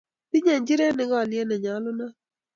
[0.29, 2.15] Tinyei njirenik olyet nechulat